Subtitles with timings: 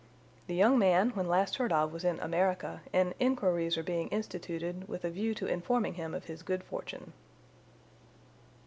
[0.47, 4.87] The young man when last heard of was in America, and inquiries are being instituted
[4.87, 7.13] with a view to informing him of his good fortune."